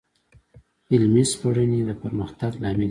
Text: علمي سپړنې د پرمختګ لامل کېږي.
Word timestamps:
علمي 0.93 1.23
سپړنې 1.31 1.79
د 1.89 1.91
پرمختګ 2.03 2.51
لامل 2.61 2.69
کېږي. 2.75 2.79